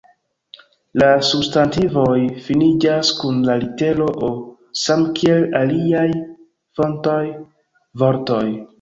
[1.01, 2.15] La substantivoj
[2.47, 4.33] finiĝas kun la litero “O”
[4.87, 6.09] samkiel aliaj
[6.81, 7.23] fontaj
[8.05, 8.47] vortoj.